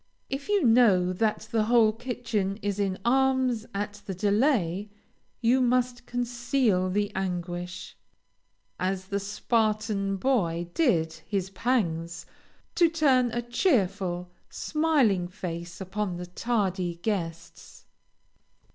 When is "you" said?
0.49-0.63, 5.41-5.61